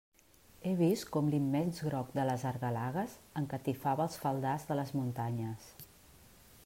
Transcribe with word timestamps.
He 0.67 0.69
vist 0.77 1.05
com 1.15 1.27
l'immens 1.33 1.81
groc 1.89 2.09
de 2.19 2.25
les 2.29 2.45
argelagues 2.53 3.19
encatifava 3.43 4.09
els 4.09 4.19
faldars 4.25 4.67
de 4.71 4.79
les 4.81 4.95
muntanyes. 5.03 5.71